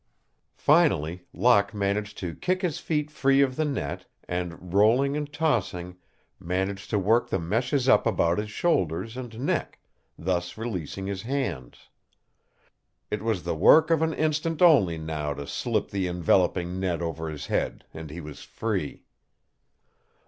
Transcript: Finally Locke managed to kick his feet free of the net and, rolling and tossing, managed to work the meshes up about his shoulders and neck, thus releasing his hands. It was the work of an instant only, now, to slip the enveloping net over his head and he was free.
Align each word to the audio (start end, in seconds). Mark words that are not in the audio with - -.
Finally 0.57 1.27
Locke 1.31 1.75
managed 1.75 2.17
to 2.17 2.33
kick 2.33 2.63
his 2.63 2.79
feet 2.79 3.11
free 3.11 3.41
of 3.41 3.55
the 3.55 3.65
net 3.65 4.07
and, 4.27 4.73
rolling 4.73 5.15
and 5.15 5.31
tossing, 5.31 5.95
managed 6.39 6.89
to 6.89 6.97
work 6.97 7.29
the 7.29 7.37
meshes 7.37 7.87
up 7.87 8.07
about 8.07 8.39
his 8.39 8.49
shoulders 8.49 9.15
and 9.15 9.37
neck, 9.39 9.77
thus 10.17 10.57
releasing 10.57 11.05
his 11.05 11.21
hands. 11.21 11.89
It 13.11 13.21
was 13.21 13.43
the 13.43 13.53
work 13.53 13.91
of 13.91 14.01
an 14.01 14.13
instant 14.15 14.59
only, 14.59 14.97
now, 14.97 15.35
to 15.35 15.45
slip 15.45 15.91
the 15.91 16.07
enveloping 16.07 16.79
net 16.79 17.03
over 17.03 17.29
his 17.29 17.45
head 17.45 17.85
and 17.93 18.09
he 18.09 18.21
was 18.21 18.41
free. 18.41 19.03